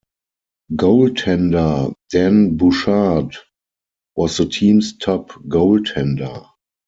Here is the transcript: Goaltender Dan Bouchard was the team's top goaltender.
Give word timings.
Goaltender 0.75 1.93
Dan 2.11 2.57
Bouchard 2.57 3.37
was 4.15 4.37
the 4.37 4.47
team's 4.47 4.97
top 4.97 5.29
goaltender. 5.47 6.43